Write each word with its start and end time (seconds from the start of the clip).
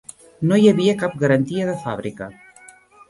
No 0.51 0.57
hi 0.61 0.63
havia 0.71 0.95
cap 1.03 1.19
garantia 1.25 1.67
de 1.71 1.77
fàbrica. 1.85 2.31